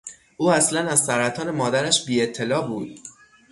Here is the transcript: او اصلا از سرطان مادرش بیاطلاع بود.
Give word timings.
او 0.37 0.51
اصلا 0.51 0.89
از 0.89 1.05
سرطان 1.05 1.51
مادرش 1.51 2.05
بیاطلاع 2.05 2.67
بود. 2.67 2.99